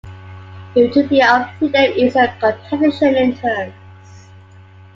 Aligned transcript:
A 0.75 0.79
utopia 0.79 1.31
of 1.31 1.55
freedom 1.59 1.93
is 1.95 2.15
a 2.15 2.35
contradiction 2.39 3.15
in 3.15 3.35
terms. 3.35 3.71